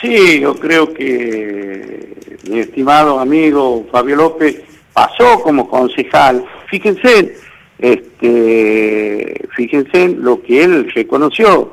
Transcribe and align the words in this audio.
Sí, 0.00 0.40
yo 0.40 0.54
creo 0.54 0.94
que 0.94 2.16
mi 2.48 2.60
estimado 2.60 3.20
amigo 3.20 3.86
Fabio 3.92 4.16
López 4.16 4.62
pasó 4.94 5.40
como 5.42 5.68
concejal. 5.68 6.44
Fíjense, 6.68 7.36
este, 7.78 9.48
fíjense 9.54 10.04
en 10.04 10.22
lo 10.22 10.42
que 10.42 10.64
él 10.64 10.90
reconoció, 10.94 11.72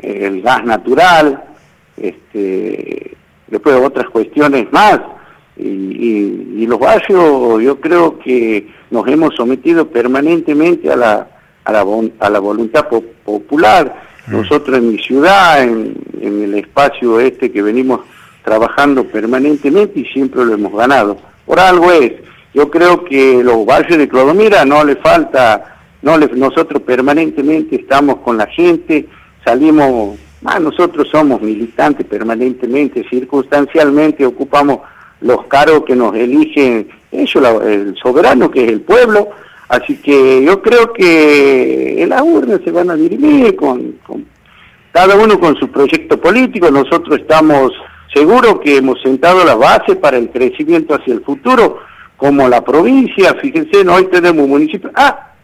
el 0.00 0.42
gas 0.42 0.64
natural, 0.64 1.44
este, 1.96 3.16
después 3.46 3.76
otras 3.76 4.08
cuestiones 4.10 4.66
más. 4.72 5.00
Y, 5.56 6.66
los 6.66 6.78
barrios 6.78 7.62
yo 7.62 7.80
creo 7.80 8.18
que 8.18 8.68
nos 8.90 9.08
hemos 9.08 9.34
sometido 9.34 9.88
permanentemente 9.88 10.92
a 10.92 10.96
la, 10.96 11.28
a 11.64 11.72
la, 11.72 11.84
a 12.18 12.30
la 12.30 12.38
voluntad 12.40 12.86
popular. 13.24 14.02
Mm. 14.26 14.32
Nosotros 14.32 14.76
en 14.76 14.92
mi 14.92 14.98
ciudad, 14.98 15.62
en, 15.62 15.96
en 16.20 16.42
el 16.42 16.54
espacio 16.54 17.20
este 17.20 17.50
que 17.50 17.62
venimos 17.62 18.00
trabajando 18.44 19.04
permanentemente 19.04 20.00
y 20.00 20.04
siempre 20.06 20.44
lo 20.44 20.54
hemos 20.54 20.72
ganado. 20.72 21.18
Por 21.44 21.60
algo 21.60 21.92
es, 21.92 22.12
yo 22.54 22.70
creo 22.70 23.04
que 23.04 23.42
los 23.44 23.66
barrios 23.66 23.98
de 23.98 24.08
Clodomira 24.08 24.64
no 24.64 24.84
le 24.84 24.96
falta, 24.96 25.78
no 26.02 26.16
le, 26.16 26.28
nosotros 26.28 26.82
permanentemente 26.82 27.76
estamos 27.76 28.16
con 28.16 28.38
la 28.38 28.46
gente, 28.46 29.06
salimos, 29.44 30.18
ah, 30.44 30.58
nosotros 30.58 31.08
somos 31.10 31.42
militantes 31.42 32.06
permanentemente, 32.06 33.06
circunstancialmente 33.08 34.24
ocupamos 34.24 34.80
los 35.20 35.44
cargos 35.46 35.84
que 35.84 35.96
nos 35.96 36.14
eligen 36.14 36.88
ellos, 37.10 37.62
el 37.64 37.96
soberano 37.96 38.50
que 38.50 38.64
es 38.64 38.70
el 38.70 38.80
pueblo, 38.80 39.28
así 39.68 39.96
que 39.96 40.42
yo 40.44 40.62
creo 40.62 40.92
que 40.92 42.02
en 42.02 42.08
la 42.10 42.22
urna 42.22 42.58
se 42.64 42.70
van 42.70 42.90
a 42.90 42.94
dirimir 42.94 43.56
con 43.56 43.94
cada 44.98 45.14
uno 45.14 45.38
con 45.38 45.56
su 45.60 45.70
proyecto 45.70 46.20
político, 46.20 46.72
nosotros 46.72 47.20
estamos 47.20 47.70
seguros 48.12 48.58
que 48.64 48.78
hemos 48.78 49.00
sentado 49.00 49.44
la 49.44 49.54
base 49.54 49.94
para 49.94 50.16
el 50.16 50.28
crecimiento 50.28 50.92
hacia 50.92 51.14
el 51.14 51.22
futuro, 51.22 51.78
como 52.16 52.48
la 52.48 52.64
provincia, 52.64 53.32
fíjense, 53.40 53.88
hoy 53.88 54.06
tenemos 54.06 54.42
un 54.42 54.50
municipio, 54.50 54.90
ah, 54.96 55.34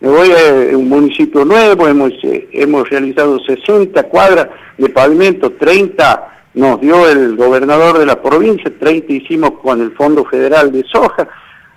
me 0.00 0.08
voy 0.08 0.30
a 0.30 0.74
un 0.74 0.88
municipio 0.88 1.44
nuevo, 1.44 1.86
hemos, 1.86 2.12
eh, 2.22 2.48
hemos 2.50 2.88
realizado 2.88 3.38
60 3.40 4.04
cuadras 4.04 4.48
de 4.78 4.88
pavimento, 4.88 5.52
30 5.52 6.46
nos 6.54 6.80
dio 6.80 7.06
el 7.10 7.36
gobernador 7.36 7.98
de 7.98 8.06
la 8.06 8.22
provincia, 8.22 8.72
30 8.80 9.12
hicimos 9.12 9.50
con 9.62 9.82
el 9.82 9.92
Fondo 9.96 10.24
Federal 10.24 10.72
de 10.72 10.82
Soja, 10.90 11.28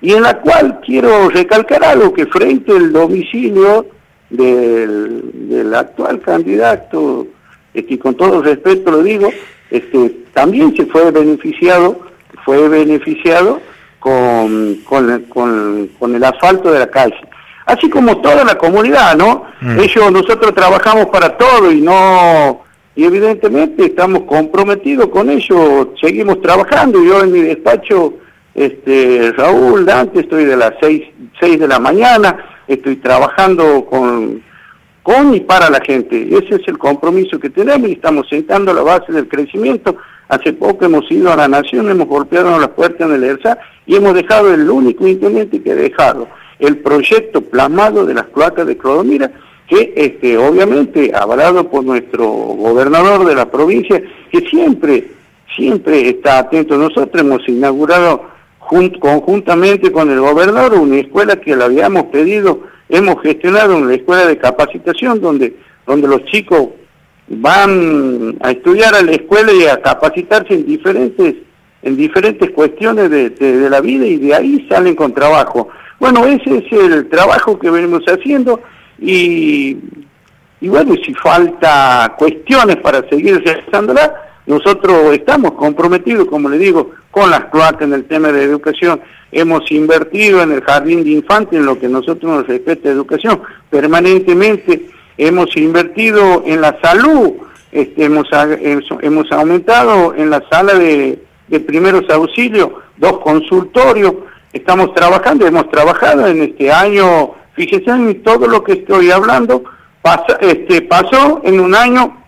y 0.00 0.12
en 0.12 0.22
la 0.22 0.38
cual 0.38 0.78
quiero 0.86 1.30
recalcar 1.30 1.82
algo 1.82 2.12
que 2.12 2.26
frente 2.26 2.70
al 2.70 2.92
domicilio 2.92 3.86
del, 4.32 5.74
actual 5.74 6.20
candidato, 6.20 7.26
que 7.72 7.98
con 7.98 8.14
todo 8.14 8.42
respeto 8.42 8.90
lo 8.90 9.02
digo, 9.02 9.30
este, 9.70 10.16
también 10.34 10.74
se 10.76 10.86
fue 10.86 11.10
beneficiado, 11.10 12.00
fue 12.44 12.68
beneficiado 12.68 13.60
con, 13.98 14.76
con, 14.84 16.14
el 16.14 16.24
asfalto 16.24 16.72
de 16.72 16.80
la 16.80 16.90
calle. 16.90 17.16
Así 17.64 17.88
como 17.88 18.20
toda 18.20 18.44
la 18.44 18.56
comunidad, 18.56 19.16
¿no? 19.16 19.44
Mm. 19.60 19.80
Ellos, 19.80 20.12
nosotros 20.12 20.54
trabajamos 20.54 21.06
para 21.06 21.36
todo 21.36 21.70
y 21.70 21.80
no, 21.80 22.62
y 22.94 23.04
evidentemente 23.04 23.86
estamos 23.86 24.22
comprometidos 24.22 25.08
con 25.08 25.30
ellos, 25.30 25.88
seguimos 26.00 26.42
trabajando. 26.42 27.02
Yo 27.02 27.22
en 27.22 27.32
mi 27.32 27.40
despacho, 27.40 28.14
este, 28.54 29.32
Raúl, 29.36 29.88
antes 29.88 30.24
estoy 30.24 30.44
de 30.44 30.56
las 30.56 30.72
seis, 30.80 31.04
seis 31.40 31.58
de 31.58 31.68
la 31.68 31.78
mañana, 31.78 32.36
estoy 32.66 32.96
trabajando 32.96 33.84
con, 33.86 34.42
con 35.02 35.34
y 35.34 35.40
para 35.40 35.70
la 35.70 35.80
gente. 35.80 36.28
Ese 36.30 36.56
es 36.56 36.68
el 36.68 36.78
compromiso 36.78 37.38
que 37.38 37.50
tenemos 37.50 37.88
y 37.88 37.92
estamos 37.92 38.26
sentando 38.28 38.72
la 38.72 38.82
base 38.82 39.12
del 39.12 39.28
crecimiento. 39.28 39.96
Hace 40.28 40.52
poco 40.52 40.84
hemos 40.84 41.10
ido 41.10 41.32
a 41.32 41.36
la 41.36 41.48
Nación, 41.48 41.90
hemos 41.90 42.08
golpeado 42.08 42.58
las 42.58 42.68
puertas 42.68 43.08
en 43.08 43.16
el 43.16 43.24
ERSA 43.24 43.58
y 43.86 43.96
hemos 43.96 44.14
dejado 44.14 44.52
el 44.52 44.68
único 44.70 45.06
intendente 45.06 45.62
que 45.62 45.72
ha 45.72 45.76
dejado 45.76 46.28
el 46.58 46.78
proyecto 46.78 47.40
plasmado 47.40 48.06
de 48.06 48.14
las 48.14 48.26
cloacas 48.28 48.66
de 48.66 48.78
Clodomira, 48.78 49.32
que 49.68 49.92
este, 49.96 50.38
obviamente 50.38 51.12
avalado 51.12 51.68
por 51.68 51.84
nuestro 51.84 52.24
gobernador 52.26 53.26
de 53.26 53.34
la 53.34 53.50
provincia, 53.50 54.00
que 54.30 54.40
siempre, 54.48 55.10
siempre 55.56 56.08
está 56.08 56.38
atento. 56.38 56.78
Nosotros 56.78 57.20
hemos 57.20 57.46
inaugurado 57.48 58.31
conjuntamente 59.00 59.92
con 59.92 60.10
el 60.10 60.20
gobernador 60.20 60.74
una 60.74 60.96
escuela 60.96 61.36
que 61.36 61.54
le 61.54 61.64
habíamos 61.64 62.04
pedido, 62.04 62.60
hemos 62.88 63.20
gestionado 63.22 63.76
una 63.76 63.94
escuela 63.94 64.26
de 64.26 64.38
capacitación 64.38 65.20
donde, 65.20 65.56
donde 65.86 66.08
los 66.08 66.24
chicos 66.26 66.68
van 67.28 68.36
a 68.40 68.50
estudiar 68.50 68.94
a 68.94 69.02
la 69.02 69.12
escuela 69.12 69.52
y 69.52 69.66
a 69.66 69.80
capacitarse 69.80 70.54
en 70.54 70.66
diferentes, 70.66 71.34
en 71.82 71.96
diferentes 71.96 72.50
cuestiones 72.50 73.10
de, 73.10 73.68
la 73.70 73.80
vida 73.80 74.06
y 74.06 74.16
de 74.16 74.34
ahí 74.34 74.66
salen 74.68 74.94
con 74.94 75.12
trabajo. 75.12 75.68
Bueno, 75.98 76.26
ese 76.26 76.58
es 76.58 76.72
el 76.72 77.08
trabajo 77.08 77.58
que 77.58 77.70
venimos 77.70 78.02
haciendo 78.06 78.60
y, 78.98 79.76
y 80.60 80.68
bueno, 80.68 80.94
si 81.04 81.14
falta 81.14 82.14
cuestiones 82.18 82.76
para 82.76 83.08
seguir 83.08 83.42
realizándola, 83.44 84.31
nosotros 84.46 85.12
estamos 85.12 85.52
comprometidos, 85.52 86.26
como 86.26 86.48
le 86.48 86.58
digo, 86.58 86.90
con 87.10 87.30
las 87.30 87.44
cloacas 87.46 87.82
en 87.82 87.92
el 87.92 88.04
tema 88.04 88.32
de 88.32 88.42
educación. 88.42 89.00
Hemos 89.30 89.70
invertido 89.70 90.42
en 90.42 90.52
el 90.52 90.62
jardín 90.62 91.04
de 91.04 91.10
infantes, 91.10 91.58
en 91.58 91.66
lo 91.66 91.78
que 91.78 91.88
nosotros 91.88 92.30
nos 92.30 92.46
respecta 92.46 92.88
a 92.88 92.92
educación. 92.92 93.40
Permanentemente 93.70 94.88
hemos 95.16 95.56
invertido 95.56 96.42
en 96.44 96.60
la 96.60 96.76
salud, 96.82 97.32
este, 97.70 98.04
hemos, 98.04 98.26
hemos 99.00 99.32
aumentado 99.32 100.14
en 100.14 100.30
la 100.30 100.42
sala 100.50 100.74
de, 100.74 101.18
primeros 101.66 102.08
auxilios, 102.10 102.70
dos 102.96 103.18
consultorios. 103.18 104.14
Estamos 104.52 104.92
trabajando, 104.94 105.46
hemos 105.46 105.70
trabajado 105.70 106.26
en 106.26 106.42
este 106.42 106.72
año, 106.72 107.32
fíjense 107.54 107.90
en 107.90 108.22
todo 108.22 108.46
lo 108.48 108.64
que 108.64 108.72
estoy 108.72 109.10
hablando, 109.10 109.62
este, 110.40 110.82
pasó 110.82 111.40
en 111.44 111.60
un 111.60 111.74
año 111.74 112.21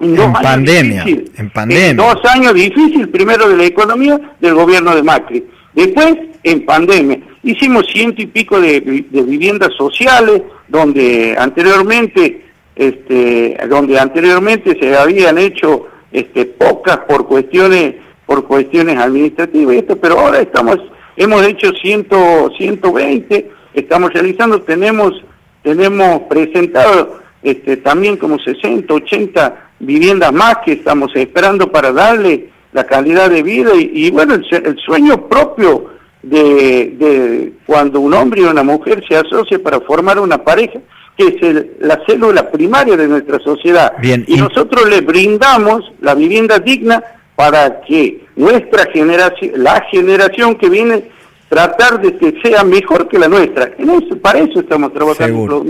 en, 0.00 0.32
pandemia, 0.32 1.04
en 1.04 1.50
pandemia. 1.50 1.94
dos 1.94 2.24
años 2.26 2.54
difíciles, 2.54 3.08
primero 3.08 3.48
de 3.48 3.56
la 3.56 3.64
economía 3.64 4.20
del 4.40 4.54
gobierno 4.54 4.94
de 4.94 5.02
Macri, 5.02 5.44
después 5.74 6.16
en 6.42 6.64
pandemia. 6.64 7.20
Hicimos 7.42 7.86
ciento 7.86 8.22
y 8.22 8.26
pico 8.26 8.60
de, 8.60 8.80
viviendas 8.80 9.70
sociales, 9.76 10.42
donde 10.68 11.34
anteriormente, 11.38 12.44
este, 12.76 13.58
donde 13.68 13.98
anteriormente 13.98 14.76
se 14.78 14.96
habían 14.96 15.38
hecho 15.38 15.86
este, 16.12 16.46
pocas 16.46 16.98
por 17.08 17.26
cuestiones, 17.26 17.94
por 18.26 18.44
cuestiones 18.46 18.98
administrativas, 18.98 19.76
esto, 19.76 19.96
pero 19.96 20.18
ahora 20.18 20.40
estamos, 20.40 20.78
hemos 21.16 21.44
hecho 21.46 21.72
ciento, 21.80 22.50
120, 22.56 23.50
estamos 23.74 24.12
realizando, 24.12 24.62
tenemos, 24.62 25.12
tenemos 25.62 26.22
presentado 26.22 27.20
este, 27.42 27.78
también 27.78 28.16
como 28.16 28.38
60, 28.38 28.92
80 28.92 29.67
viviendas 29.80 30.32
más 30.32 30.58
que 30.64 30.72
estamos 30.72 31.14
esperando 31.14 31.70
para 31.70 31.92
darle 31.92 32.50
la 32.72 32.84
calidad 32.84 33.30
de 33.30 33.42
vida 33.42 33.70
y, 33.74 34.10
bueno, 34.10 34.34
el, 34.34 34.78
sueño 34.84 35.28
propio 35.28 35.90
de, 36.22 37.52
cuando 37.66 38.00
un 38.00 38.14
hombre 38.14 38.42
y 38.42 38.44
una 38.44 38.62
mujer 38.62 39.02
se 39.08 39.16
asocian 39.16 39.60
para 39.60 39.80
formar 39.80 40.18
una 40.18 40.38
pareja, 40.44 40.80
que 41.16 41.38
es 41.40 41.66
la 41.80 42.00
célula 42.06 42.50
primaria 42.50 42.96
de 42.96 43.08
nuestra 43.08 43.38
sociedad. 43.40 43.94
y, 44.02 44.36
nosotros 44.36 44.88
le 44.88 45.00
brindamos 45.00 45.92
la 46.00 46.14
vivienda 46.14 46.58
digna 46.58 47.02
para 47.34 47.80
que 47.82 48.26
nuestra 48.36 48.90
generación, 48.92 49.52
la 49.56 49.80
generación 49.90 50.56
que 50.56 50.68
viene, 50.68 51.04
tratar 51.48 52.00
de 52.00 52.16
que 52.16 52.40
sea 52.42 52.64
mejor 52.64 53.08
que 53.08 53.18
la 53.18 53.28
nuestra. 53.28 53.72
En 53.78 53.90
eso, 53.90 54.18
para 54.18 54.40
eso 54.40 54.60
estamos 54.60 54.92
trabajando. 54.92 55.64